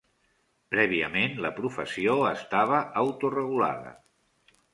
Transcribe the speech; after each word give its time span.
Prèviament 0.75 1.37
la 1.45 1.51
professió 1.59 2.15
estava 2.31 2.81
autoregulada. 3.03 3.95